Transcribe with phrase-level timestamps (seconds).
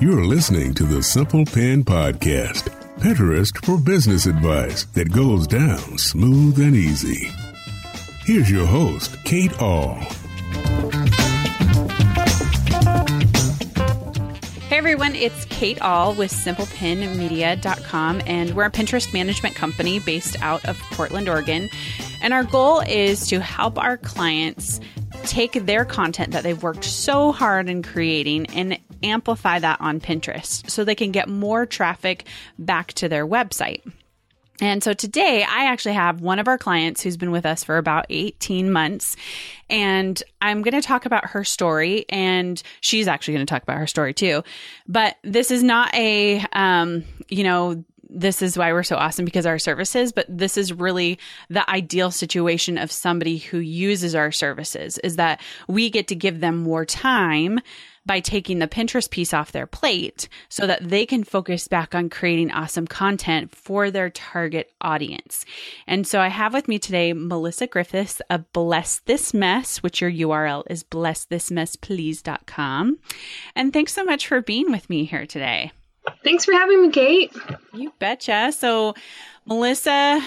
[0.00, 6.58] You're listening to the Simple Pin Podcast, Pinterest for business advice that goes down smooth
[6.60, 7.30] and easy.
[8.24, 10.00] Here's your host, Kate Ahl.
[15.62, 21.70] Kate Ahl with SimplePinMedia.com, and we're a Pinterest management company based out of Portland, Oregon.
[22.20, 24.80] And our goal is to help our clients
[25.22, 30.68] take their content that they've worked so hard in creating and amplify that on Pinterest
[30.68, 32.24] so they can get more traffic
[32.58, 33.82] back to their website.
[34.62, 37.78] And so today I actually have one of our clients who's been with us for
[37.78, 39.16] about 18 months.
[39.68, 42.04] And I'm going to talk about her story.
[42.08, 44.44] And she's actually going to talk about her story too.
[44.86, 49.46] But this is not a, um, you know, this is why we're so awesome because
[49.46, 51.18] our services, but this is really
[51.50, 56.38] the ideal situation of somebody who uses our services is that we get to give
[56.38, 57.58] them more time
[58.04, 62.10] by taking the Pinterest piece off their plate so that they can focus back on
[62.10, 65.44] creating awesome content for their target audience.
[65.86, 70.10] And so I have with me today Melissa Griffiths of Bless This Mess, which your
[70.10, 72.98] URL is blessthismessplease.com.
[73.54, 75.70] And thanks so much for being with me here today.
[76.24, 77.32] Thanks for having me, Kate.
[77.72, 78.50] You betcha.
[78.52, 78.94] So,
[79.46, 80.20] Melissa,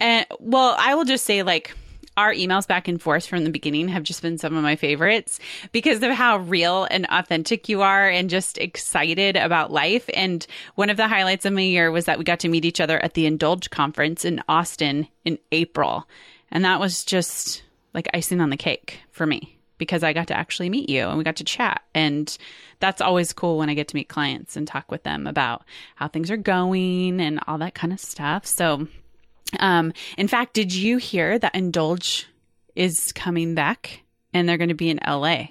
[0.00, 1.72] and well, I will just say like
[2.16, 5.38] our emails back and forth from the beginning have just been some of my favorites
[5.72, 10.08] because of how real and authentic you are and just excited about life.
[10.14, 12.80] And one of the highlights of my year was that we got to meet each
[12.80, 16.08] other at the Indulge conference in Austin in April.
[16.50, 20.36] And that was just like icing on the cake for me because I got to
[20.36, 21.82] actually meet you and we got to chat.
[21.94, 22.36] And
[22.80, 25.64] that's always cool when I get to meet clients and talk with them about
[25.96, 28.46] how things are going and all that kind of stuff.
[28.46, 28.88] So
[29.60, 32.26] um, in fact, did you hear that Indulge
[32.74, 34.02] is coming back
[34.32, 35.48] and they're going to be in LA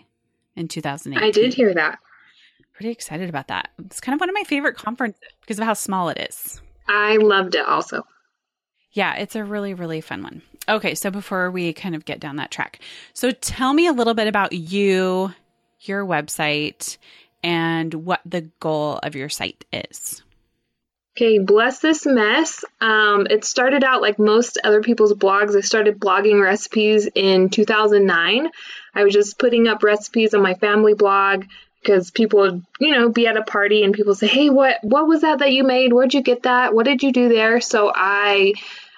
[0.55, 1.17] in 2018?
[1.23, 1.99] I did hear that.
[2.73, 3.69] Pretty excited about that.
[3.85, 6.61] It's kind of one of my favorite conferences because of how small it is.
[6.87, 8.05] I loved it also.
[8.91, 10.41] Yeah, it's a really, really fun one.
[10.67, 12.79] Okay, so before we kind of get down that track,
[13.13, 15.33] so tell me a little bit about you,
[15.81, 16.97] your website,
[17.43, 20.23] and what the goal of your site is.
[21.17, 22.65] Okay, bless this mess.
[22.81, 25.55] Um, it started out like most other people's blogs.
[25.55, 28.49] I started blogging recipes in 2009.
[28.93, 31.45] I was just putting up recipes on my family blog
[31.81, 35.07] because people would, you know, be at a party and people say, "Hey, what what
[35.07, 35.93] was that that you made?
[35.93, 36.73] Where'd you get that?
[36.73, 38.53] What did you do there?" So I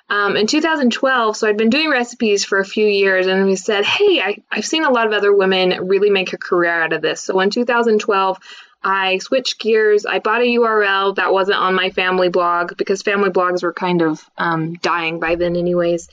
[0.09, 3.85] um, in 2012, so I'd been doing recipes for a few years, and we said,
[3.85, 7.03] "Hey, I, I've seen a lot of other women really make a career out of
[7.03, 8.39] this." So in 2012,
[8.83, 10.05] I switched gears.
[10.05, 14.01] I bought a URL that wasn't on my family blog because family blogs were kind
[14.01, 16.07] of um, dying by then, anyways.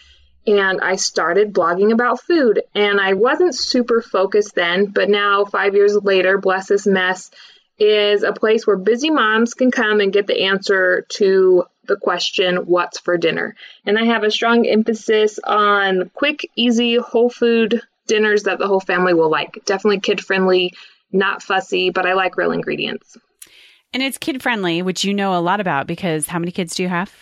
[0.47, 2.63] And I started blogging about food.
[2.75, 7.31] And I wasn't super focused then, but now, five years later, Bless This Mess
[7.79, 12.57] is a place where busy moms can come and get the answer to the question,
[12.57, 13.57] What's for dinner?
[13.85, 18.81] And I have a strong emphasis on quick, easy, whole food dinners that the whole
[18.81, 19.65] family will like.
[19.65, 20.75] Definitely kid friendly
[21.15, 23.17] not fussy, but I like real ingredients.
[23.93, 26.83] And it's kid friendly, which you know a lot about because how many kids do
[26.83, 27.13] you have?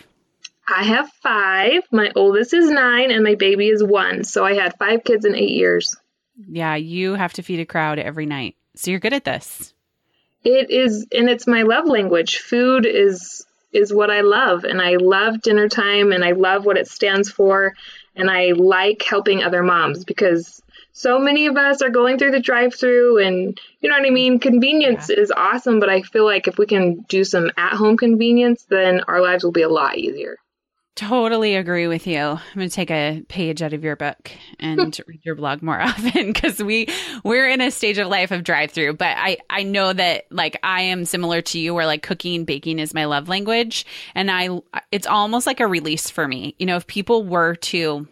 [0.67, 1.83] I have five.
[1.91, 4.23] My oldest is nine and my baby is one.
[4.23, 5.95] So I had five kids in eight years.
[6.49, 8.55] Yeah, you have to feed a crowd every night.
[8.75, 9.73] So you're good at this.
[10.43, 12.37] It is and it's my love language.
[12.37, 16.77] Food is is what I love and I love dinner time and I love what
[16.77, 17.75] it stands for
[18.15, 20.61] and I like helping other moms because
[20.93, 24.11] so many of us are going through the drive through and you know what I
[24.11, 24.39] mean?
[24.39, 25.19] Convenience yeah.
[25.19, 29.01] is awesome, but I feel like if we can do some at home convenience, then
[29.07, 30.37] our lives will be a lot easier.
[30.95, 32.19] Totally agree with you.
[32.19, 35.81] I'm going to take a page out of your book and read your blog more
[35.81, 36.87] often because we
[37.23, 38.93] we're in a stage of life of drive through.
[38.93, 42.77] But I I know that like I am similar to you, where like cooking, baking
[42.77, 44.49] is my love language, and I
[44.91, 46.53] it's almost like a release for me.
[46.59, 48.07] You know, if people were to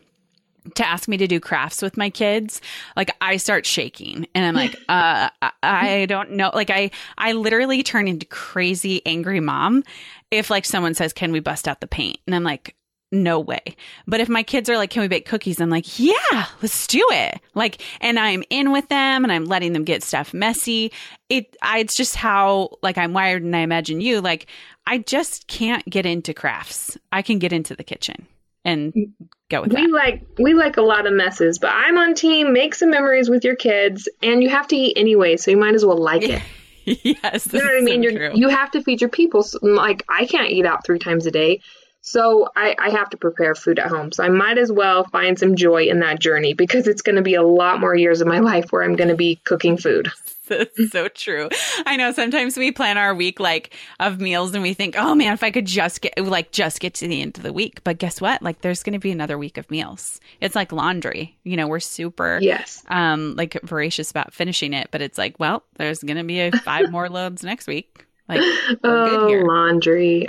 [0.76, 2.62] to ask me to do crafts with my kids,
[2.96, 5.30] like I start shaking and I'm like, uh,
[5.64, 6.52] I don't know.
[6.54, 9.84] Like I, I literally turn into crazy angry mom
[10.30, 12.20] if like someone says, can we bust out the paint?
[12.26, 12.76] And I'm like,
[13.12, 13.76] no way.
[14.08, 15.60] But if my kids are like, can we bake cookies?
[15.60, 17.42] I'm like, yeah, let's do it.
[17.54, 20.94] Like, and I'm in with them and I'm letting them get stuff messy.
[21.28, 24.48] It, I, it's just how like I'm wired and I imagine you, like,
[24.88, 26.98] I just can't get into crafts.
[27.12, 28.28] I can get into the kitchen
[28.64, 29.12] and mm.
[29.50, 29.92] go with we that.
[29.92, 32.54] like we like a lot of messes, but I'm on team.
[32.54, 35.76] Make some memories with your kids, and you have to eat anyway, so you might
[35.76, 36.42] as well like it.
[36.86, 38.04] yes, you know what I mean.
[38.04, 39.44] So you have to feed your people.
[39.44, 41.62] So, like I can't eat out three times a day,
[42.02, 44.12] So I, I have to prepare food at home.
[44.12, 47.22] So I might as well find some joy in that journey because it's going to
[47.22, 50.12] be a lot more years of my life where I'm going to be cooking food.
[50.90, 51.50] so true.
[51.86, 55.34] I know sometimes we plan our week like of meals and we think, oh man,
[55.34, 57.84] if I could just get like just get to the end of the week.
[57.84, 58.42] But guess what?
[58.42, 60.20] Like there's going to be another week of meals.
[60.42, 61.38] It's like laundry.
[61.44, 65.64] You know, we're super yes um like voracious about finishing it, but it's like, well,
[65.76, 68.06] there's going to be a five more loads next week.
[68.28, 68.42] Like
[68.84, 70.28] oh, laundry.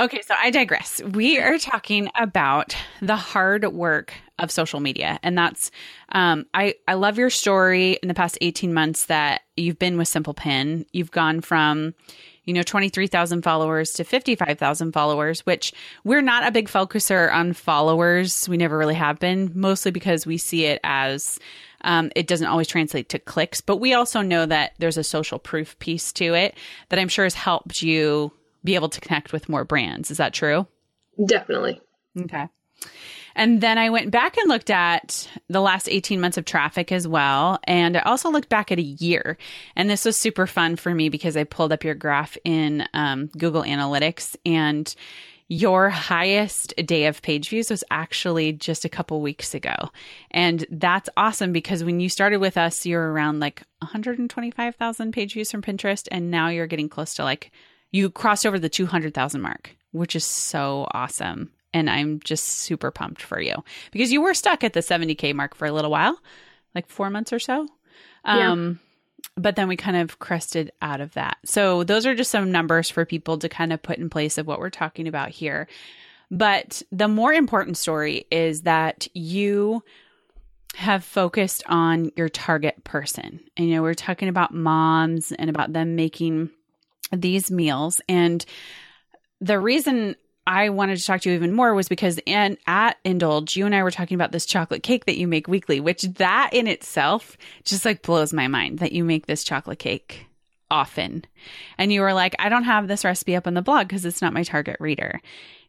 [0.00, 1.00] Okay, so I digress.
[1.02, 5.70] We are talking about the hard work of social media, and that's
[6.10, 10.08] um, I I love your story in the past eighteen months that you've been with
[10.08, 10.86] Simple Pin.
[10.92, 11.94] You've gone from
[12.44, 15.72] you know 23,000 followers to 55,000 followers, which
[16.04, 18.48] we're not a big focuser on followers.
[18.48, 21.38] We never really have been, mostly because we see it as
[21.82, 25.38] um, it doesn't always translate to clicks, but we also know that there's a social
[25.38, 26.56] proof piece to it
[26.88, 28.32] that I'm sure has helped you
[28.64, 30.10] be able to connect with more brands.
[30.10, 30.66] Is that true?
[31.24, 31.80] Definitely.
[32.18, 32.48] Okay.
[33.34, 37.08] And then I went back and looked at the last 18 months of traffic as
[37.08, 37.58] well.
[37.64, 39.38] And I also looked back at a year.
[39.74, 43.26] And this was super fun for me because I pulled up your graph in um,
[43.38, 44.94] Google Analytics and
[45.48, 49.74] your highest day of page views was actually just a couple weeks ago.
[50.30, 55.50] And that's awesome because when you started with us, you're around like 125,000 page views
[55.50, 56.08] from Pinterest.
[56.10, 57.50] And now you're getting close to like
[57.92, 61.52] you crossed over the 200,000 mark, which is so awesome.
[61.74, 63.54] And I'm just super pumped for you
[63.92, 66.18] because you were stuck at the 70K mark for a little while,
[66.74, 67.68] like four months or so.
[68.24, 68.88] Um, yeah.
[69.36, 71.38] But then we kind of crested out of that.
[71.44, 74.46] So those are just some numbers for people to kind of put in place of
[74.46, 75.68] what we're talking about here.
[76.30, 79.82] But the more important story is that you
[80.74, 83.40] have focused on your target person.
[83.56, 86.50] And, you know, we're talking about moms and about them making
[87.12, 88.00] these meals.
[88.08, 88.44] And
[89.40, 90.16] the reason
[90.46, 93.74] I wanted to talk to you even more was because and at Indulge, you and
[93.74, 97.36] I were talking about this chocolate cake that you make weekly, which that in itself
[97.64, 100.26] just like blows my mind that you make this chocolate cake
[100.70, 101.24] often.
[101.78, 104.22] And you were like, I don't have this recipe up on the blog because it's
[104.22, 105.20] not my target reader.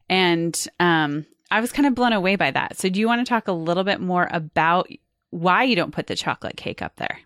[0.10, 2.78] And um, I was kind of blown away by that.
[2.78, 4.90] So do you want to talk a little bit more about
[5.30, 7.20] why you don't put the chocolate cake up there?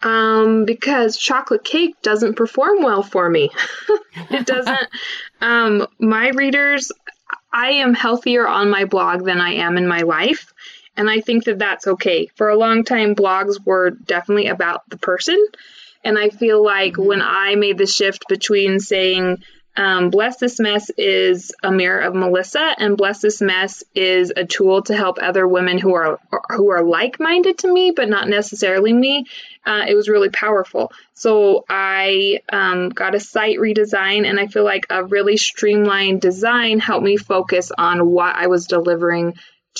[0.00, 3.50] Um, because chocolate cake doesn't perform well for me.
[4.30, 4.88] it doesn't.
[5.40, 6.92] um, my readers,
[7.52, 10.52] I am healthier on my blog than I am in my life.
[10.96, 12.28] And I think that that's okay.
[12.34, 15.44] For a long time, blogs were definitely about the person.
[16.04, 17.06] And I feel like mm-hmm.
[17.06, 19.42] when I made the shift between saying,
[19.78, 24.44] um, Bless This Mess is a mirror of Melissa, and Bless This Mess is a
[24.44, 26.18] tool to help other women who are
[26.50, 29.26] who are like minded to me, but not necessarily me.
[29.64, 30.90] Uh, it was really powerful.
[31.14, 36.80] So I um, got a site redesign, and I feel like a really streamlined design
[36.80, 39.34] helped me focus on what I was delivering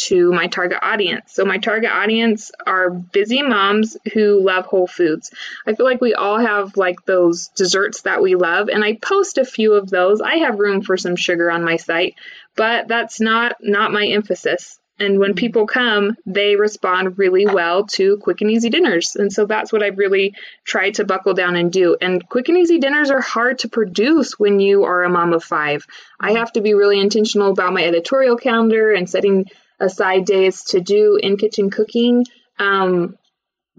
[0.07, 1.33] to my target audience.
[1.33, 5.31] So, my target audience are busy moms who love whole foods.
[5.67, 9.39] I feel like we all have like those desserts that we love, and I post
[9.39, 10.21] a few of those.
[10.21, 12.15] I have room for some sugar on my site,
[12.57, 14.79] but that's not not my emphasis.
[14.99, 15.39] And when mm-hmm.
[15.39, 19.15] people come, they respond really well to quick and easy dinners.
[19.17, 20.35] And so that's what I really
[20.65, 21.97] tried to buckle down and do.
[22.01, 25.45] And quick and easy dinners are hard to produce when you are a mom of
[25.45, 25.87] five.
[26.19, 26.39] I mm-hmm.
[26.39, 29.47] have to be really intentional about my editorial calendar and setting
[29.81, 32.27] aside days to do in kitchen cooking.
[32.59, 33.17] Um,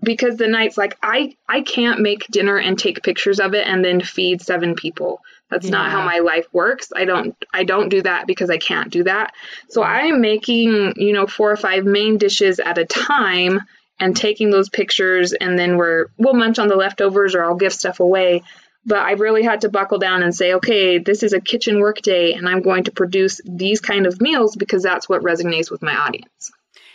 [0.01, 3.83] because the night's like I I can't make dinner and take pictures of it and
[3.83, 5.21] then feed seven people.
[5.49, 5.71] That's yeah.
[5.71, 6.91] not how my life works.
[6.95, 9.33] I don't I don't do that because I can't do that.
[9.69, 13.59] So I'm making, you know, four or five main dishes at a time
[13.99, 17.73] and taking those pictures and then we're we'll munch on the leftovers or I'll give
[17.73, 18.43] stuff away.
[18.85, 22.01] But I really had to buckle down and say, okay, this is a kitchen work
[22.01, 25.81] day and I'm going to produce these kind of meals because that's what resonates with
[25.81, 26.51] my audience.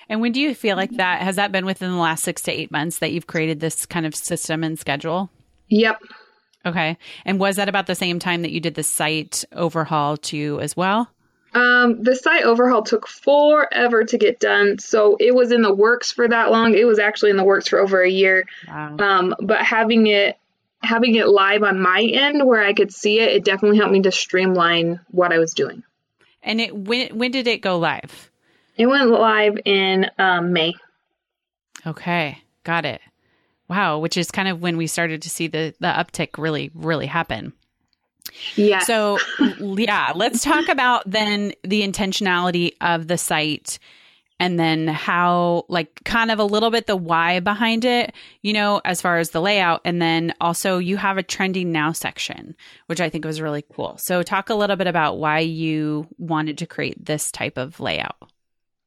[0.08, 2.52] And when do you feel like that has that been within the last 6 to
[2.52, 5.30] 8 months that you've created this kind of system and schedule?
[5.68, 6.00] Yep.
[6.66, 6.96] Okay.
[7.24, 10.76] And was that about the same time that you did the site overhaul too as
[10.76, 11.08] well?
[11.54, 16.10] Um, the site overhaul took forever to get done, so it was in the works
[16.10, 16.74] for that long.
[16.74, 18.44] It was actually in the works for over a year.
[18.66, 18.96] Wow.
[18.98, 20.36] Um, but having it
[20.84, 24.02] having it live on my end where I could see it, it definitely helped me
[24.02, 25.82] to streamline what I was doing.
[26.42, 28.30] And it when when did it go live?
[28.76, 30.74] It went live in um, May.
[31.86, 33.00] Okay, got it.
[33.68, 37.06] Wow, which is kind of when we started to see the the uptick really really
[37.06, 37.52] happen.
[38.56, 38.80] Yeah.
[38.80, 39.18] So,
[39.60, 43.78] yeah, let's talk about then the intentionality of the site
[44.40, 48.12] and then how like kind of a little bit the why behind it,
[48.42, 51.92] you know, as far as the layout and then also you have a trending now
[51.92, 53.96] section, which I think was really cool.
[53.98, 58.16] So talk a little bit about why you wanted to create this type of layout.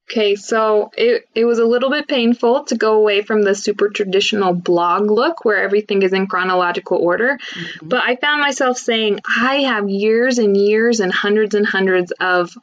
[0.10, 3.90] Okay, so it, it was a little bit painful to go away from the super
[3.90, 7.38] traditional blog look where everything is in chronological order.
[7.38, 7.90] Mm-hmm.
[7.90, 12.58] But I found myself saying, I have years and years and hundreds and hundreds of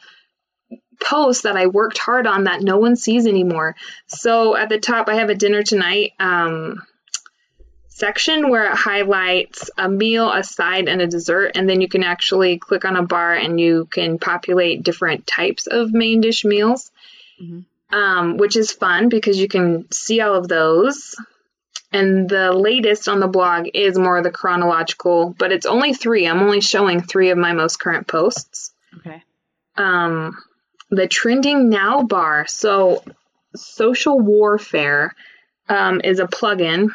[1.01, 3.77] posts that I worked hard on that no one sees anymore.
[4.07, 6.83] So at the top, I have a dinner tonight um,
[7.89, 11.53] section where it highlights a meal, a side, and a dessert.
[11.55, 15.67] And then you can actually click on a bar and you can populate different types
[15.67, 16.91] of main dish meals,
[17.41, 17.97] mm-hmm.
[17.97, 21.15] um, which is fun because you can see all of those.
[21.93, 26.27] And the latest on the blog is more of the chronological, but it's only three.
[26.27, 28.73] I'm only showing three of my most current posts.
[28.97, 29.23] Okay.
[29.77, 30.37] Um,
[30.95, 32.47] the trending now bar.
[32.47, 33.05] So,
[33.55, 35.15] social warfare
[35.69, 36.91] um, is a plugin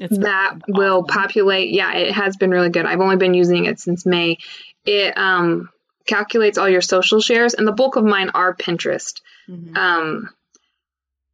[0.00, 0.62] it's that awesome.
[0.68, 1.70] will populate.
[1.70, 2.86] Yeah, it has been really good.
[2.86, 4.38] I've only been using it since May.
[4.86, 5.68] It um,
[6.06, 9.20] calculates all your social shares, and the bulk of mine are Pinterest.
[9.48, 9.76] Mm-hmm.
[9.76, 10.30] Um,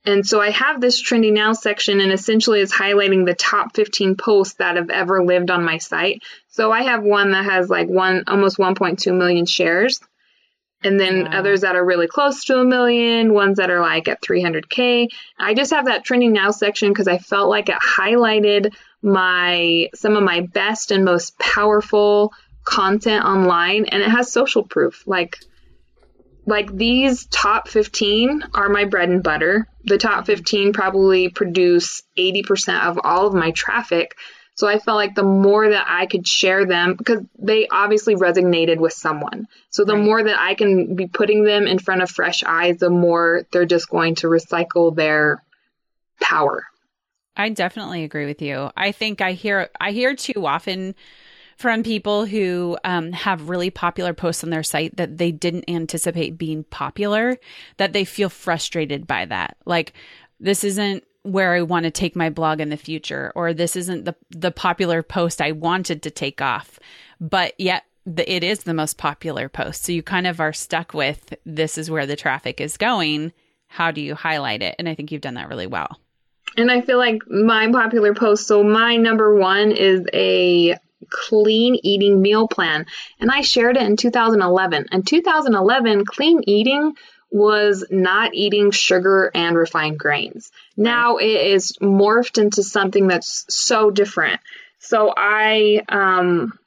[0.05, 4.17] and so I have this trending now section, and essentially is highlighting the top 15
[4.17, 6.23] posts that have ever lived on my site.
[6.49, 10.01] So I have one that has like one almost 1.2 million shares
[10.87, 11.39] and then wow.
[11.39, 15.09] others that are really close to a million, ones that are like at 300k.
[15.39, 20.17] I just have that trending now section because I felt like it highlighted my some
[20.17, 22.33] of my best and most powerful
[22.65, 25.03] content online, and it has social proof.
[25.07, 25.39] Like
[26.47, 29.67] like these top 15 are my bread and butter.
[29.85, 34.17] The top 15 probably produce 80% of all of my traffic.
[34.57, 38.79] So I felt like the more that I could share them, because they obviously resonated
[38.79, 39.47] with someone.
[39.69, 40.03] So the right.
[40.03, 43.67] more that I can be putting them in front of fresh eyes, the more they're
[43.67, 45.43] just going to recycle their
[46.21, 46.65] power.
[47.37, 48.71] I definitely agree with you.
[48.77, 50.95] I think I hear I hear too often
[51.59, 56.39] from people who um, have really popular posts on their site that they didn't anticipate
[56.39, 57.39] being popular,
[57.77, 59.59] that they feel frustrated by that.
[59.67, 59.93] Like
[60.41, 64.05] this isn't where I want to take my blog in the future, or this isn't
[64.05, 66.79] the the popular post I wanted to take off,
[67.21, 69.85] but yet the, it is the most popular post.
[69.85, 73.33] So you kind of are stuck with this is where the traffic is going.
[73.67, 74.77] How do you highlight it?
[74.79, 75.99] And I think you've done that really well.
[76.57, 80.77] And I feel like my popular post, so my number one is a
[81.11, 82.87] clean eating meal plan.
[83.21, 84.87] And I shared it in 2011.
[84.93, 86.95] In 2011, clean eating
[87.31, 90.51] was not eating sugar and refined grains.
[90.77, 94.41] Now it is morphed into something that's so different.
[94.79, 96.59] So I um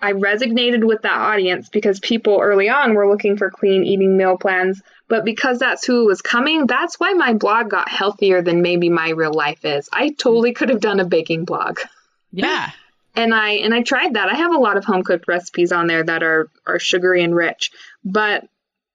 [0.00, 4.36] I resonated with that audience because people early on were looking for clean eating meal
[4.36, 8.90] plans, but because that's who was coming, that's why my blog got healthier than maybe
[8.90, 9.88] my real life is.
[9.92, 11.80] I totally could have done a baking blog.
[12.32, 12.70] Yeah.
[13.14, 14.28] and I and I tried that.
[14.28, 17.34] I have a lot of home cooked recipes on there that are are sugary and
[17.34, 17.70] rich,
[18.04, 18.44] but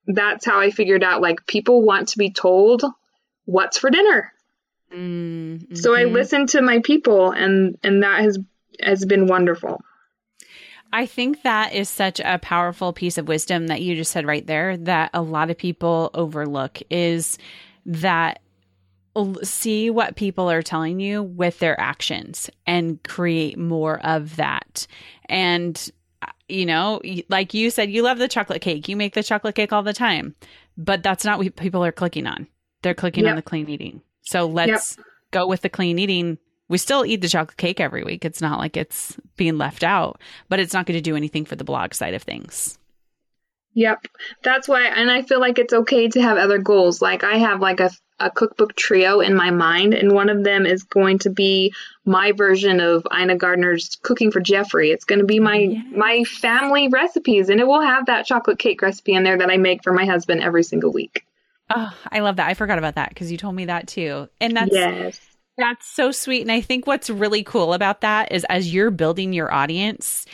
[0.07, 2.83] that's how I figured out like people want to be told
[3.45, 4.31] what's for dinner.
[4.93, 5.75] Mm-hmm.
[5.75, 8.39] So I listened to my people and and that has
[8.81, 9.81] has been wonderful.
[10.93, 14.45] I think that is such a powerful piece of wisdom that you just said right
[14.45, 17.37] there that a lot of people overlook is
[17.85, 18.41] that
[19.43, 24.87] see what people are telling you with their actions and create more of that.
[25.25, 25.91] And
[26.47, 28.87] you know, like you said, you love the chocolate cake.
[28.87, 30.35] You make the chocolate cake all the time,
[30.77, 32.47] but that's not what people are clicking on.
[32.81, 33.31] They're clicking yep.
[33.31, 34.01] on the clean eating.
[34.23, 35.05] So let's yep.
[35.31, 36.37] go with the clean eating.
[36.67, 38.25] We still eat the chocolate cake every week.
[38.25, 41.55] It's not like it's being left out, but it's not going to do anything for
[41.55, 42.77] the blog side of things.
[43.73, 44.05] Yep.
[44.43, 47.01] That's why, and I feel like it's okay to have other goals.
[47.01, 50.65] Like I have like a a cookbook trio in my mind, and one of them
[50.65, 51.73] is going to be
[52.05, 54.91] my version of Ina Garten's Cooking for Jeffrey.
[54.91, 58.81] It's going to be my my family recipes, and it will have that chocolate cake
[58.81, 61.25] recipe in there that I make for my husband every single week.
[61.73, 62.47] Oh, I love that.
[62.47, 65.19] I forgot about that because you told me that too, and that's yes.
[65.57, 66.41] That's so sweet.
[66.41, 70.25] And I think what's really cool about that is as you're building your audience,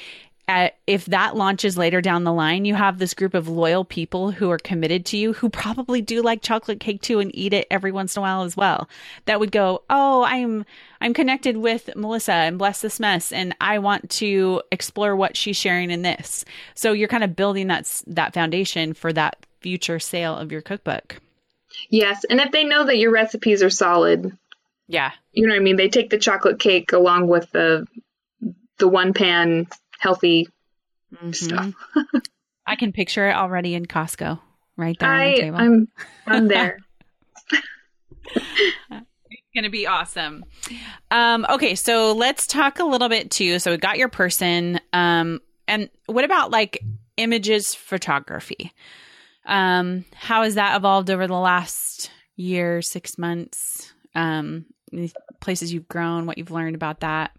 [0.47, 4.31] at, if that launches later down the line, you have this group of loyal people
[4.31, 7.67] who are committed to you, who probably do like chocolate cake too and eat it
[7.69, 8.87] every once in a while as well.
[9.25, 10.65] That would go, oh, I'm
[11.01, 15.57] I'm connected with Melissa and bless this mess, and I want to explore what she's
[15.57, 16.45] sharing in this.
[16.75, 21.19] So you're kind of building that that foundation for that future sale of your cookbook.
[21.89, 24.35] Yes, and if they know that your recipes are solid,
[24.87, 25.75] yeah, you know what I mean.
[25.75, 27.85] They take the chocolate cake along with the
[28.77, 29.67] the one pan
[29.99, 30.47] healthy
[31.13, 31.31] mm-hmm.
[31.31, 31.73] stuff.
[32.65, 34.39] I can picture it already in Costco.
[34.75, 35.57] right there I, on the table.
[35.57, 35.87] I'm
[36.25, 36.79] I'm there.
[39.29, 40.45] It's going to be awesome.
[41.11, 43.59] Um, okay, so let's talk a little bit too.
[43.59, 44.79] So we got your person.
[44.93, 46.79] Um, and what about like
[47.17, 48.71] images photography?
[49.45, 53.93] Um, how has that evolved over the last year, six months?
[54.15, 54.65] Um,
[55.39, 57.31] places you've grown, what you've learned about that?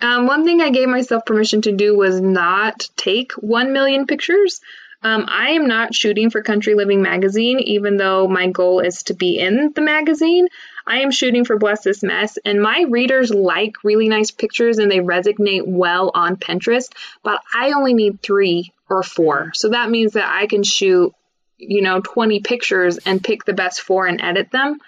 [0.00, 4.60] Um, one thing I gave myself permission to do was not take 1 million pictures.
[5.02, 9.14] Um, I am not shooting for Country Living Magazine, even though my goal is to
[9.14, 10.48] be in the magazine.
[10.86, 14.90] I am shooting for Bless This Mess, and my readers like really nice pictures and
[14.90, 16.90] they resonate well on Pinterest,
[17.22, 19.52] but I only need three or four.
[19.54, 21.14] So that means that I can shoot,
[21.58, 24.78] you know, 20 pictures and pick the best four and edit them.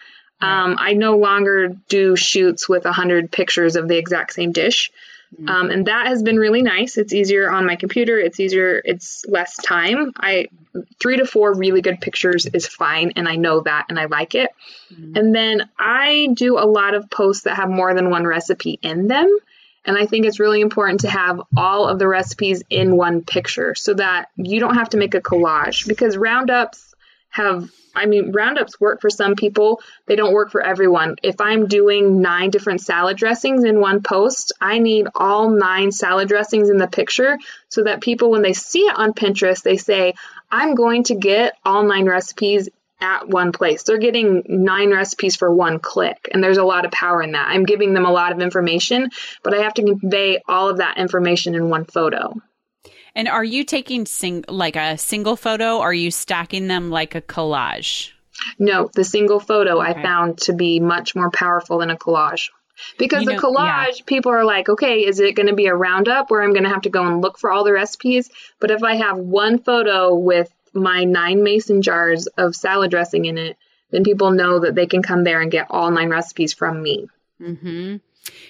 [0.41, 4.91] Um, I no longer do shoots with 100 pictures of the exact same dish.
[5.49, 6.97] Um, and that has been really nice.
[6.97, 8.19] It's easier on my computer.
[8.19, 8.81] It's easier.
[8.85, 10.13] It's less time.
[10.17, 10.47] I
[11.01, 14.35] three to four really good pictures is fine, and I know that, and I like
[14.35, 14.51] it.
[15.17, 19.09] And then I do a lot of posts that have more than one recipe in
[19.09, 19.37] them.
[19.85, 23.75] And I think it's really important to have all of the recipes in one picture
[23.75, 26.86] so that you don't have to make a collage because roundups
[27.37, 31.17] have I mean, roundups work for some people, they don't work for everyone.
[31.23, 36.29] If I'm doing nine different salad dressings in one post, I need all nine salad
[36.29, 37.39] dressings in the picture
[37.71, 40.13] so that people, when they see it on Pinterest, they say,
[40.51, 42.69] I'm going to get all nine recipes
[43.01, 43.83] at one place.
[43.83, 47.49] They're getting nine recipes for one click, and there's a lot of power in that.
[47.49, 49.11] I'm giving them a lot of information,
[49.43, 52.35] but I have to convey all of that information in one photo.
[53.17, 55.79] And are you taking sing like a single photo?
[55.79, 58.11] Or are you stacking them like a collage?
[58.59, 59.99] No, the single photo Okay.
[59.99, 62.51] I found to be much more powerful than a collage.
[62.99, 65.75] Because You a know- collage, people are like, okay, is it going to be a
[65.75, 68.29] roundup where I'm going to have to go and look for all the recipes?
[68.61, 73.39] But if I have one photo with my nine mason jars of salad dressing in
[73.39, 73.57] it,
[73.93, 77.09] then people know that they can come there and get all nine recipes from me.
[77.41, 77.97] Mm-hmm.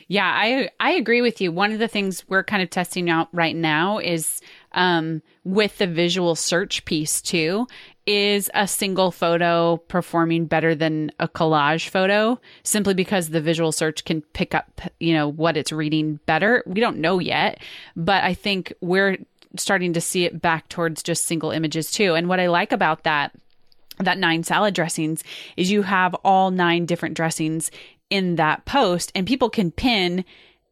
[0.09, 1.53] Yeah, I I agree with you.
[1.53, 4.41] One of the things we're kind of testing out right now is
[4.77, 7.67] um, with the visual search piece too.
[8.07, 14.05] Is a single photo performing better than a collage photo simply because the visual search
[14.05, 16.63] can pick up, you know, what it's reading better?
[16.67, 17.61] We don't know yet,
[17.97, 19.19] but I think we're
[19.57, 22.15] starting to see it back towards just single images too.
[22.15, 23.33] And what I like about that
[23.99, 25.25] that nine salad dressings
[25.57, 27.71] is you have all nine different dressings
[28.11, 30.25] in that post and people can pin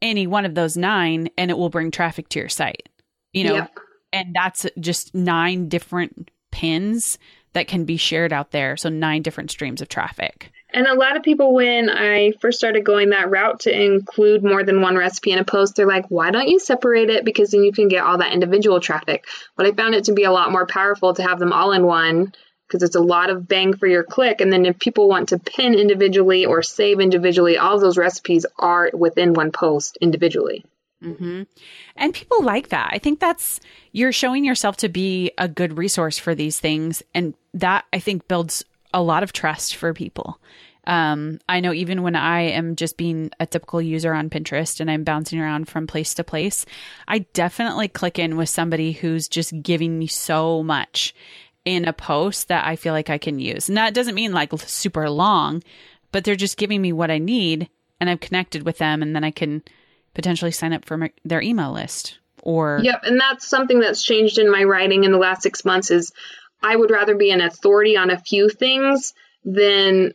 [0.03, 2.89] any one of those nine and it will bring traffic to your site
[3.33, 3.79] you know Yep.
[4.15, 7.19] And that's just nine different pins
[7.53, 11.17] that can be shared out there so nine different streams of traffic And a lot
[11.17, 15.31] of people, when I first started going that route to include more than one recipe
[15.31, 17.25] in a post, they're like, why don't you separate it?
[17.25, 19.25] Because then you can get all that individual traffic.
[19.57, 21.87] But I found it to be a lot more powerful to have them all in
[21.87, 22.33] one
[22.67, 24.41] because it's a lot of bang for your click.
[24.41, 28.91] And then if people want to pin individually or save individually, all those recipes are
[28.93, 30.65] within one post individually.
[31.05, 31.43] Hmm
[31.97, 32.91] And people like that.
[32.93, 33.61] I think that's
[33.93, 38.29] you're showing yourself to be a good resource for these things, and that I think
[38.29, 40.41] builds a lot of trust for people.
[40.87, 44.91] Um, I know even when I am just being a typical user on Pinterest and
[44.91, 46.67] I'm bouncing around from place to place,
[47.09, 51.15] I definitely click in with somebody who's just giving me so much
[51.65, 53.69] in a post that I feel like I can use.
[53.69, 55.63] And that doesn't mean like super long,
[56.13, 59.25] but they're just giving me what I need and I'm connected with them and then
[59.25, 59.63] I can
[60.15, 64.51] potentially sign up for their email list or Yep, and that's something that's changed in
[64.51, 66.13] my writing in the last six months is
[66.63, 70.15] I would rather be an authority on a few things than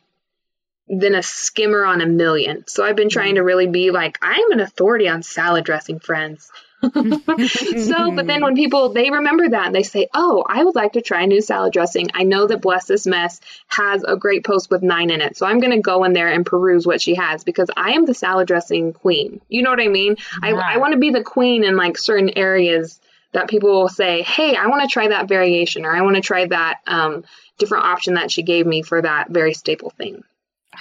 [0.87, 2.65] than a skimmer on a million.
[2.67, 6.51] So I've been trying to really be like, I'm an authority on salad dressing, friends.
[6.81, 10.93] So, but then when people they remember that and they say, "Oh, I would like
[10.93, 12.07] to try a new salad dressing.
[12.13, 15.45] I know that Bless This Mess has a great post with nine in it, so
[15.45, 18.13] I'm going to go in there and peruse what she has because I am the
[18.13, 19.41] salad dressing queen.
[19.49, 20.15] You know what I mean?
[20.41, 23.01] I, I want to be the queen in like certain areas
[23.33, 26.21] that people will say, "Hey, I want to try that variation, or I want to
[26.21, 27.25] try that um,
[27.57, 30.23] different option that she gave me for that very staple thing."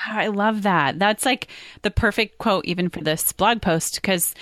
[0.06, 0.98] I love that.
[0.98, 1.48] That's like
[1.82, 4.34] the perfect quote, even for this blog post, because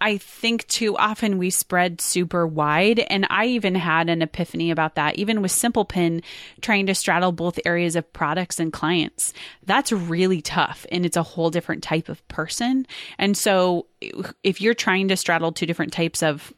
[0.00, 3.00] I think too often we spread super wide.
[3.00, 6.22] And I even had an epiphany about that, even with Simple Pin
[6.60, 9.32] trying to straddle both areas of products and clients.
[9.66, 10.86] That's really tough.
[10.90, 12.86] And it's a whole different type of person.
[13.18, 13.86] And so
[14.42, 16.52] if you're trying to straddle two different types of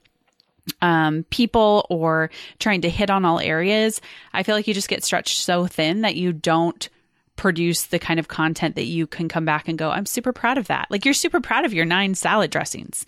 [0.81, 4.01] um, people or trying to hit on all areas,
[4.33, 6.89] I feel like you just get stretched so thin that you don't
[7.37, 10.59] produce the kind of content that you can come back and go, I'm super proud
[10.59, 10.89] of that.
[10.91, 13.05] Like you're super proud of your nine salad dressings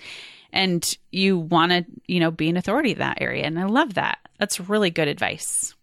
[0.53, 3.45] and you want to, you know, be an authority in that area.
[3.45, 4.19] And I love that.
[4.39, 5.75] That's really good advice.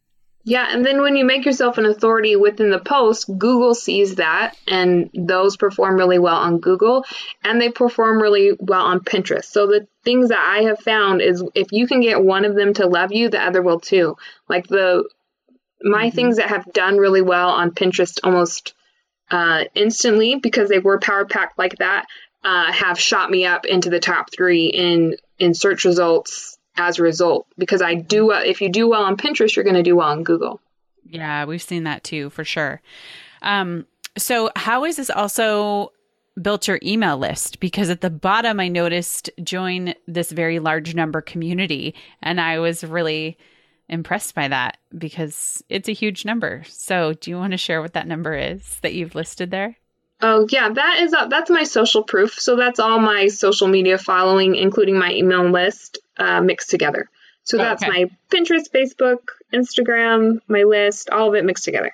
[0.43, 4.57] Yeah, and then when you make yourself an authority within the post, Google sees that
[4.67, 7.05] and those perform really well on Google
[7.43, 9.45] and they perform really well on Pinterest.
[9.45, 12.73] So the things that I have found is if you can get one of them
[12.75, 14.17] to love you, the other will too.
[14.49, 15.07] Like the
[15.83, 16.15] my mm-hmm.
[16.15, 18.73] things that have done really well on Pinterest almost
[19.29, 22.05] uh, instantly because they were power packed like that
[22.43, 27.03] uh, have shot me up into the top three in in search results as a
[27.03, 28.43] result because I do well.
[28.43, 30.59] If you do well on Pinterest, you're going to do well on Google.
[31.05, 32.81] Yeah, we've seen that too for sure.
[33.41, 33.85] Um,
[34.17, 35.91] so, how is this also
[36.41, 37.59] built your email list?
[37.59, 42.83] Because at the bottom, I noticed join this very large number community, and I was
[42.83, 43.37] really
[43.91, 46.63] impressed by that because it's a huge number.
[46.67, 49.77] So, do you want to share what that number is that you've listed there?
[50.21, 52.39] Oh yeah, that is uh, that's my social proof.
[52.39, 57.09] So that's all my social media following, including my email list, uh, mixed together.
[57.43, 57.91] So oh, that's okay.
[57.91, 59.19] my Pinterest, Facebook,
[59.53, 61.91] Instagram, my list, all of it mixed together.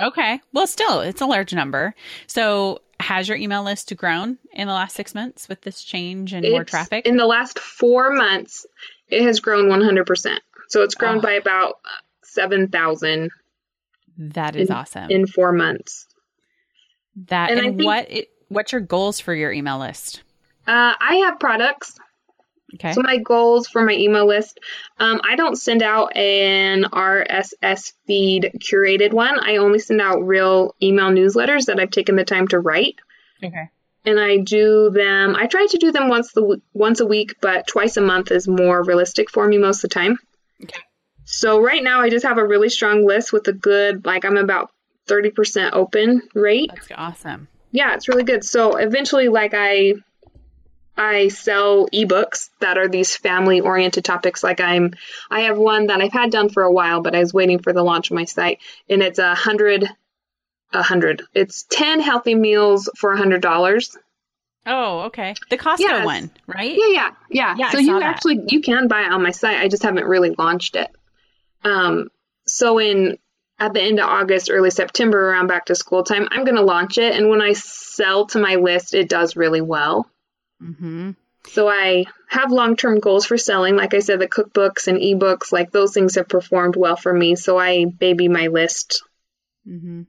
[0.00, 0.40] Okay.
[0.52, 1.94] Well, still, it's a large number.
[2.26, 6.44] So has your email list grown in the last six months with this change and
[6.44, 7.06] it's, more traffic?
[7.06, 8.66] In the last four months,
[9.08, 10.38] it has grown 100%.
[10.68, 11.20] So it's grown oh.
[11.20, 11.76] by about
[12.22, 13.30] 7,000.
[14.18, 15.10] That is in, awesome.
[15.10, 16.06] In four months.
[17.26, 20.22] That and, and think, what it, what's your goals for your email list?
[20.66, 21.98] Uh, I have products.
[22.74, 22.92] Okay.
[22.92, 24.60] So my goals for my email list,
[24.98, 29.38] um, I don't send out an RSS feed curated one.
[29.40, 32.96] I only send out real email newsletters that I've taken the time to write.
[33.42, 33.70] Okay.
[34.04, 35.34] And I do them.
[35.34, 38.46] I try to do them once the once a week, but twice a month is
[38.46, 40.18] more realistic for me most of the time.
[40.62, 40.80] Okay.
[41.24, 44.36] So right now I just have a really strong list with a good like I'm
[44.36, 44.70] about
[45.08, 46.70] 30% open rate.
[46.74, 47.48] That's awesome.
[47.70, 48.44] Yeah, it's really good.
[48.44, 49.94] So eventually like I
[50.98, 54.42] I sell ebooks that are these family oriented topics.
[54.42, 54.94] Like I'm,
[55.30, 57.72] I have one that I've had done for a while, but I was waiting for
[57.72, 58.58] the launch of my site,
[58.90, 59.88] and it's a hundred,
[60.72, 61.22] a hundred.
[61.34, 63.96] It's ten healthy meals for a hundred dollars.
[64.68, 65.34] Oh, okay.
[65.48, 66.76] The Costco one, right?
[66.76, 67.54] Yeah, yeah, yeah.
[67.58, 68.02] yeah so you that.
[68.02, 69.56] actually you can buy it on my site.
[69.56, 70.90] I just haven't really launched it.
[71.64, 72.10] Um,
[72.46, 73.18] so in
[73.58, 76.62] at the end of August, early September, around back to school time, I'm going to
[76.62, 77.14] launch it.
[77.14, 80.08] And when I sell to my list, it does really well.
[80.62, 81.12] Mm-hmm.
[81.48, 83.74] So I have long term goals for selling.
[83.74, 87.36] Like I said, the cookbooks and ebooks, like those things have performed well for me.
[87.36, 89.02] So I baby my list.
[89.66, 90.02] Mm-hmm.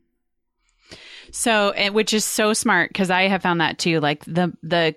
[1.31, 3.99] So, which is so smart because I have found that too.
[3.99, 4.95] Like the the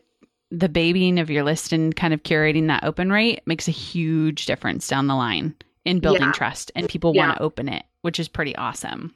[0.50, 4.46] the babying of your list and kind of curating that open rate makes a huge
[4.46, 6.32] difference down the line in building yeah.
[6.32, 7.26] trust, and people yeah.
[7.26, 9.14] want to open it, which is pretty awesome.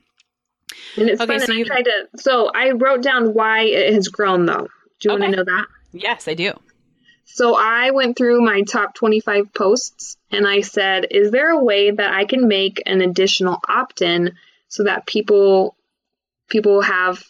[0.97, 1.47] And it's okay, fun.
[1.47, 2.09] So and I tried to.
[2.17, 4.69] So I wrote down why it has grown, though.
[5.01, 5.21] Do you okay.
[5.21, 5.67] want to know that?
[5.93, 6.53] Yes, I do.
[7.25, 11.91] So I went through my top 25 posts and I said, is there a way
[11.91, 14.33] that I can make an additional opt-in
[14.69, 15.76] so that people
[16.49, 17.23] people have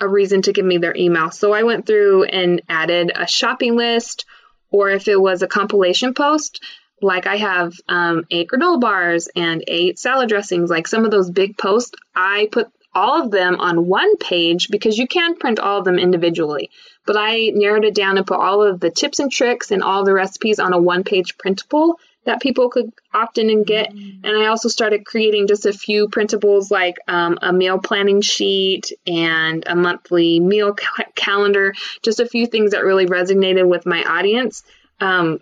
[0.00, 1.30] a reason to give me their email?
[1.30, 4.24] So I went through and added a shopping list
[4.70, 6.60] or if it was a compilation post,
[7.00, 11.30] like I have um, eight granola bars and eight salad dressings, like some of those
[11.30, 15.78] big posts, I put all of them on one page because you can print all
[15.78, 16.70] of them individually.
[17.06, 20.04] But I narrowed it down and put all of the tips and tricks and all
[20.04, 23.92] the recipes on a one page printable that people could opt in and get.
[23.92, 24.20] Mm.
[24.24, 28.92] And I also started creating just a few printables like um, a meal planning sheet
[29.06, 34.02] and a monthly meal ca- calendar, just a few things that really resonated with my
[34.02, 34.62] audience.
[35.00, 35.40] Um,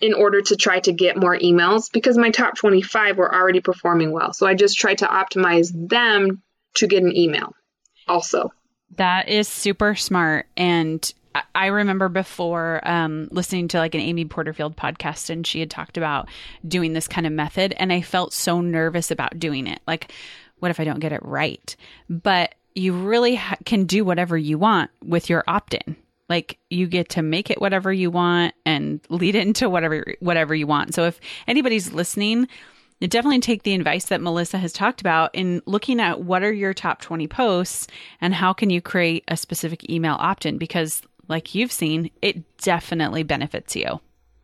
[0.00, 4.10] in order to try to get more emails because my top 25 were already performing
[4.10, 4.32] well.
[4.32, 6.42] So I just tried to optimize them
[6.76, 7.54] to get an email
[8.08, 8.52] also.
[8.96, 10.46] That is super smart.
[10.56, 11.12] And
[11.54, 15.96] I remember before um, listening to like an Amy Porterfield podcast, and she had talked
[15.96, 16.28] about
[16.66, 17.74] doing this kind of method.
[17.78, 19.80] And I felt so nervous about doing it.
[19.86, 20.12] Like,
[20.58, 21.74] what if I don't get it right?
[22.08, 25.96] But you really ha- can do whatever you want with your opt in.
[26.28, 30.54] Like you get to make it whatever you want and lead it into whatever whatever
[30.54, 30.92] you want.
[30.94, 32.48] So if anybody's listening
[33.00, 36.72] definitely take the advice that Melissa has talked about in looking at what are your
[36.72, 37.88] top 20 posts
[38.20, 42.58] and how can you create a specific email opt in because, like you've seen, it
[42.58, 44.00] definitely benefits you.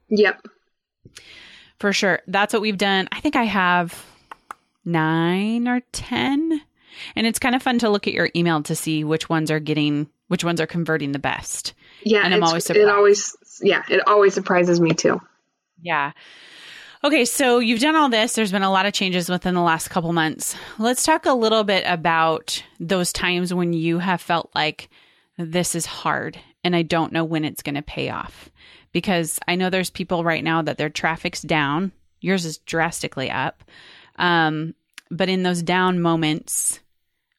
[0.08, 0.46] Yep.
[1.78, 2.20] For sure.
[2.26, 3.08] That's what we've done.
[3.12, 4.04] I think I have
[4.84, 6.60] nine or 10.
[7.16, 9.60] And it's kind of fun to look at your email to see which ones are
[9.60, 11.74] getting, which ones are converting the best.
[12.04, 12.22] Yeah.
[12.24, 12.88] And I'm always surprised.
[12.88, 15.20] It always, yeah, it always surprises me too.
[15.80, 16.12] Yeah.
[17.04, 18.34] Okay, so you've done all this.
[18.34, 20.54] There's been a lot of changes within the last couple months.
[20.78, 24.88] Let's talk a little bit about those times when you have felt like
[25.36, 28.50] this is hard and I don't know when it's going to pay off.
[28.92, 33.64] Because I know there's people right now that their traffic's down, yours is drastically up.
[34.16, 34.74] Um,
[35.10, 36.80] but in those down moments,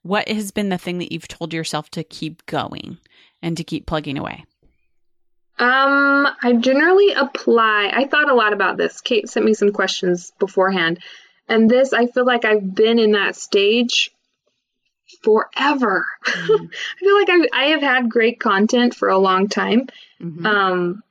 [0.01, 2.97] what has been the thing that you've told yourself to keep going
[3.41, 4.45] and to keep plugging away?
[5.59, 7.91] Um, I generally apply.
[7.93, 9.01] I thought a lot about this.
[9.01, 10.99] Kate sent me some questions beforehand.
[11.47, 14.12] And this, I feel like I've been in that stage
[15.23, 16.05] forever.
[16.25, 16.65] Mm-hmm.
[16.65, 19.88] I feel like I, I have had great content for a long time.
[20.21, 20.45] Mm-hmm.
[20.45, 21.03] Um,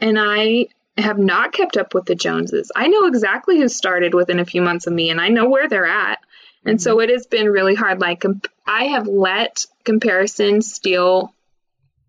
[0.00, 2.70] and I have not kept up with the Joneses.
[2.74, 5.68] I know exactly who started within a few months of me and I know where
[5.68, 6.18] they're at.
[6.64, 6.82] And mm-hmm.
[6.82, 8.00] so it has been really hard.
[8.00, 8.24] Like,
[8.66, 11.34] I have let comparison steal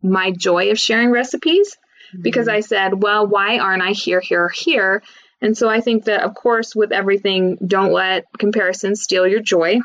[0.01, 1.77] my joy of sharing recipes
[2.11, 2.21] mm-hmm.
[2.21, 5.03] because I said, well, why aren't I here, here, here?
[5.41, 9.79] And so I think that, of course, with everything, don't let comparison steal your joy.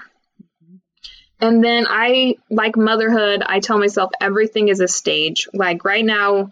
[1.41, 5.49] And then I, like motherhood, I tell myself everything is a stage.
[5.53, 6.51] Like right now,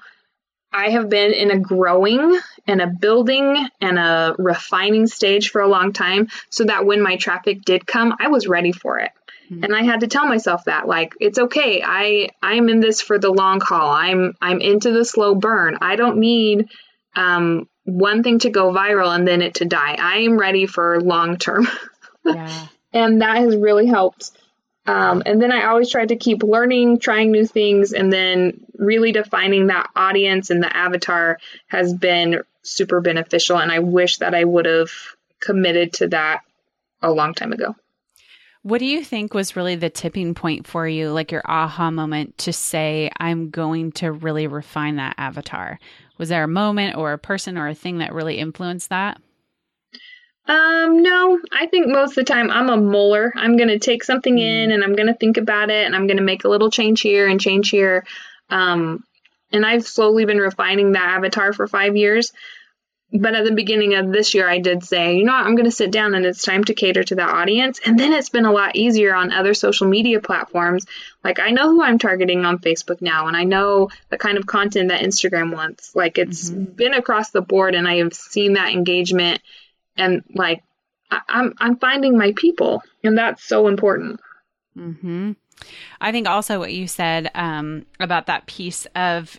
[0.75, 5.69] I have been in a growing and a building and a refining stage for a
[5.69, 9.13] long time so that when my traffic did come, I was ready for it.
[9.51, 9.65] Mm-hmm.
[9.65, 11.83] And I had to tell myself that like it's okay.
[11.85, 13.91] I I'm in this for the long haul.
[13.91, 15.79] I'm I'm into the slow burn.
[15.81, 16.69] I don't need
[17.15, 19.97] um one thing to go viral and then it to die.
[19.99, 21.69] I am ready for long term.
[22.27, 22.69] Yeah.
[22.91, 24.31] and that has really helped.
[24.87, 29.13] Um, and then I always tried to keep learning, trying new things, and then really
[29.13, 33.59] defining that audience and the avatar has been super beneficial.
[33.59, 34.91] And I wish that I would have
[35.41, 36.43] committed to that
[37.01, 37.75] a long time ago.
[38.63, 42.39] What do you think was really the tipping point for you, like your aha moment
[42.39, 45.79] to say, I'm going to really refine that avatar?
[46.17, 49.21] Was there a moment or a person or a thing that really influenced that?
[50.47, 53.33] Um, no, I think most of the time I'm a muller.
[53.35, 54.41] I'm going to take something mm.
[54.41, 56.71] in and I'm going to think about it and I'm going to make a little
[56.71, 58.05] change here and change here.
[58.51, 59.05] Um,
[59.53, 62.33] and I've slowly been refining that avatar for five years.
[63.17, 65.67] But at the beginning of this year, I did say, you know what, I'm going
[65.67, 67.79] to sit down and it's time to cater to that audience.
[67.85, 70.85] And then it's been a lot easier on other social media platforms.
[71.23, 74.47] Like, I know who I'm targeting on Facebook now, and I know the kind of
[74.47, 75.95] content that Instagram wants.
[75.95, 76.73] Like, it's mm-hmm.
[76.73, 79.41] been across the board, and I have seen that engagement.
[79.97, 80.63] And, like,
[81.11, 84.21] I- I'm, I'm finding my people, and that's so important.
[84.75, 85.33] Hmm.
[86.01, 89.39] I think also what you said um, about that piece of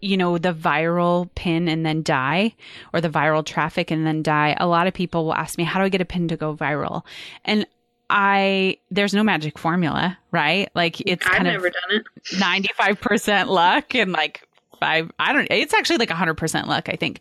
[0.00, 2.54] you know, the viral pin and then die
[2.94, 4.56] or the viral traffic and then die.
[4.58, 6.56] A lot of people will ask me, how do I get a pin to go
[6.56, 7.02] viral?
[7.44, 7.66] And
[8.08, 10.70] I, there's no magic formula, right?
[10.74, 12.06] Like it's I've kind never of done it.
[12.36, 14.48] 95% luck and like
[14.80, 17.20] five, I don't, it's actually like 100% luck, I think.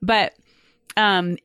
[0.00, 0.32] But,
[0.96, 1.36] um,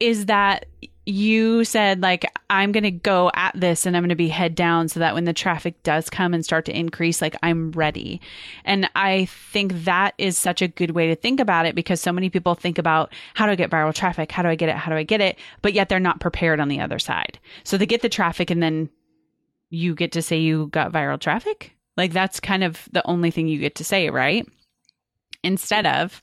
[0.00, 0.66] is that
[1.08, 4.56] you said like i'm going to go at this and i'm going to be head
[4.56, 8.20] down so that when the traffic does come and start to increase like i'm ready.
[8.64, 12.12] And i think that is such a good way to think about it because so
[12.12, 14.32] many people think about how do i get viral traffic?
[14.32, 14.74] How do i get it?
[14.74, 15.38] How do i get it?
[15.62, 17.38] But yet they're not prepared on the other side.
[17.62, 18.90] So they get the traffic and then
[19.70, 21.72] you get to say you got viral traffic?
[21.96, 24.44] Like that's kind of the only thing you get to say right?
[25.44, 26.20] Instead of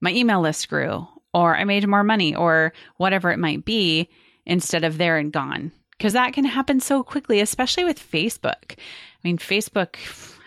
[0.00, 4.08] my email list grew or I made more money or whatever it might be
[4.46, 5.70] instead of there and gone.
[5.90, 8.72] Because that can happen so quickly, especially with Facebook.
[8.72, 9.96] I mean, Facebook,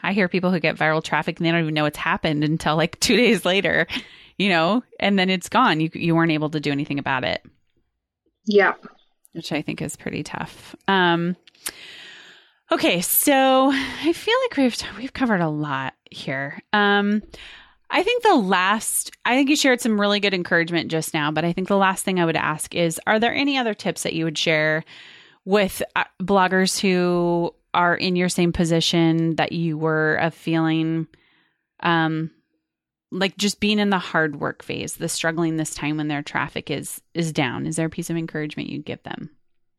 [0.02, 2.75] I hear people who get viral traffic and they don't even know it's happened until
[2.75, 3.86] like two days later,
[4.39, 5.80] you know, and then it's gone.
[5.80, 7.45] You, you weren't able to do anything about it.
[8.45, 8.73] Yeah.
[9.34, 10.75] Which I think is pretty tough.
[10.88, 11.36] Um,
[12.71, 13.02] okay.
[13.02, 16.60] So I feel like we've, we've covered a lot here.
[16.73, 17.21] Um,
[17.91, 21.43] I think the last, I think you shared some really good encouragement just now, but
[21.43, 24.13] I think the last thing I would ask is Are there any other tips that
[24.13, 24.84] you would share
[25.45, 31.08] with uh, bloggers who are in your same position that you were of feeling
[31.82, 32.32] um
[33.12, 36.69] like just being in the hard work phase the struggling this time when their traffic
[36.69, 37.65] is is down?
[37.65, 39.30] Is there a piece of encouragement you'd give them?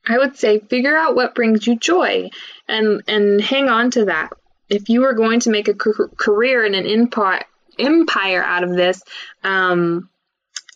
[0.07, 2.31] I would say figure out what brings you joy
[2.67, 4.31] and and hang on to that.
[4.69, 7.43] If you are going to make a career in an input
[7.81, 9.03] empire out of this.
[9.43, 10.09] Um,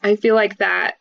[0.03, 0.97] I feel like that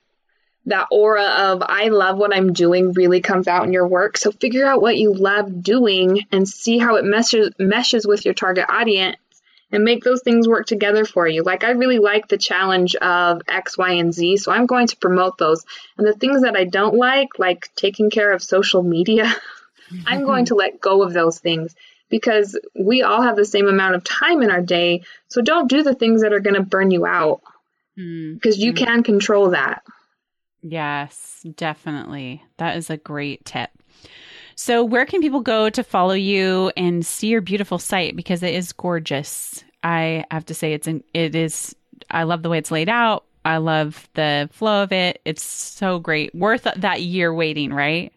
[0.65, 4.17] that aura of I love what I'm doing really comes out in your work.
[4.17, 8.33] So figure out what you love doing and see how it meshes meshes with your
[8.33, 9.17] target audience
[9.73, 11.43] and make those things work together for you.
[11.43, 14.97] Like I really like the challenge of X, Y, and Z, so I'm going to
[14.97, 15.65] promote those.
[15.97, 19.33] And the things that I don't like, like taking care of social media,
[20.05, 21.75] I'm going to let go of those things
[22.09, 25.03] because we all have the same amount of time in our day.
[25.29, 27.41] So don't do the things that are going to burn you out
[27.95, 28.61] because mm-hmm.
[28.61, 29.83] you can control that.
[30.61, 32.43] Yes, definitely.
[32.57, 33.69] That is a great tip.
[34.55, 38.53] So, where can people go to follow you and see your beautiful site because it
[38.53, 39.63] is gorgeous?
[39.83, 41.75] I have to say it's an, it is
[42.09, 43.25] I love the way it's laid out.
[43.45, 45.21] I love the flow of it.
[45.25, 46.33] It's so great.
[46.33, 48.13] Worth that year waiting, right?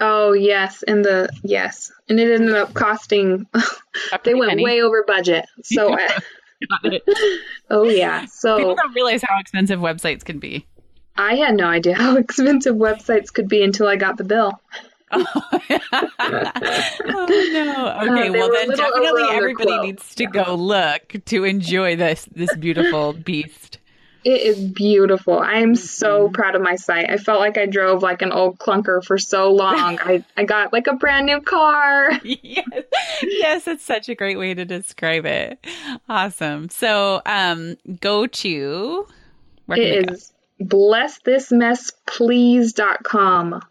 [0.00, 3.46] Oh yes, and the yes, and it ended up costing.
[4.24, 4.64] they went penny.
[4.64, 5.44] way over budget.
[5.62, 5.94] So,
[6.82, 6.98] uh,
[7.70, 8.20] oh yeah.
[8.20, 10.66] People So don't realize how expensive websites can be.
[11.16, 14.58] I had no idea how expensive websites could be until I got the bill.
[15.12, 15.22] oh
[17.52, 17.94] no.
[18.02, 21.96] Okay, Uh, well then definitely over on their everybody needs to go look to enjoy
[21.96, 23.78] this this beautiful beast.
[24.22, 25.38] It is beautiful.
[25.38, 26.32] I am so Mm-hmm.
[26.34, 27.08] proud of my site.
[27.08, 29.98] I felt like I drove like an old clunker for so long.
[30.02, 32.12] I, I got like a brand new car.
[32.24, 32.66] yes.
[33.22, 35.64] yes, it's such a great way to describe it.
[36.08, 36.68] Awesome.
[36.68, 39.06] So um go to
[39.66, 40.12] where It go?
[40.14, 40.32] is
[42.40, 43.62] blessthismessplease.com.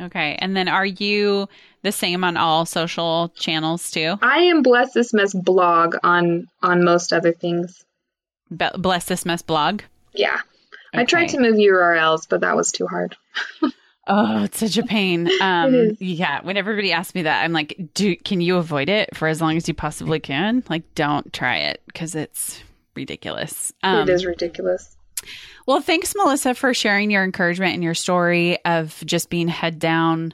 [0.00, 0.36] Okay.
[0.40, 1.48] And then are you
[1.82, 4.16] the same on all social channels too?
[4.22, 7.84] I am Bless This Mess blog on on most other things.
[8.54, 9.82] Be- Bless this mess blog.
[10.12, 10.40] Yeah.
[10.94, 13.16] I tried to move URLs, but that was too hard.
[14.10, 15.28] Oh, it's such a pain.
[15.42, 16.40] Um, yeah.
[16.42, 19.58] When everybody asks me that, I'm like, "Do can you avoid it for as long
[19.58, 20.64] as you possibly can?
[20.70, 22.62] Like, don't try it because it's
[22.96, 24.96] ridiculous." Um, it is ridiculous.
[25.66, 30.32] Well, thanks, Melissa, for sharing your encouragement and your story of just being head down,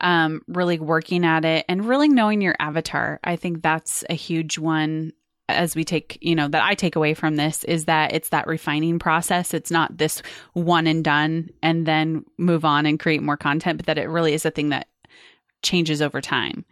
[0.00, 3.18] um, really working at it, and really knowing your avatar.
[3.24, 5.12] I think that's a huge one
[5.48, 8.46] as we take, you know, that I take away from this is that it's that
[8.46, 9.54] refining process.
[9.54, 13.86] It's not this one and done and then move on and create more content, but
[13.86, 14.88] that it really is a thing that
[15.62, 16.64] changes over time.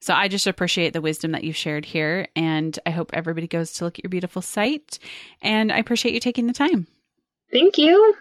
[0.00, 2.28] So I just appreciate the wisdom that you've shared here.
[2.36, 4.98] And I hope everybody goes to look at your beautiful site.
[5.40, 6.86] And I appreciate you taking the time.
[7.50, 8.14] Thank you.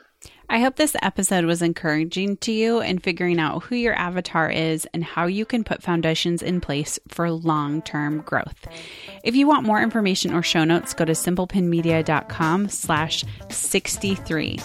[0.50, 4.88] I hope this episode was encouraging to you in figuring out who your avatar is
[4.94, 8.68] and how you can put foundations in place for long term growth.
[9.24, 14.60] If you want more information or show notes, go to simplepinmedia.com slash 63.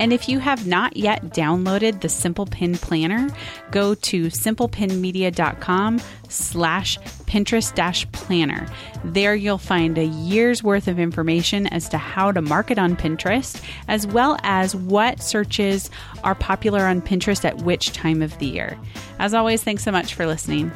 [0.00, 3.28] And if you have not yet downloaded the Simple Pin Planner,
[3.70, 8.66] go to simplepinmedia.com slash Pinterest dash planner.
[9.04, 13.60] There you'll find a year's worth of information as to how to market on Pinterest,
[13.88, 15.90] as well as what searches
[16.22, 18.78] are popular on Pinterest at which time of the year.
[19.18, 20.70] As always, thanks so much for listening.